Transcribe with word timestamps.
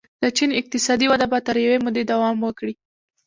د 0.23 0.23
چین 0.37 0.49
اقتصادي 0.59 1.05
وده 1.09 1.25
به 1.31 1.39
تر 1.47 1.55
یوې 1.65 1.77
مودې 1.85 2.03
دوام 2.11 2.37
وکړي. 2.41 2.73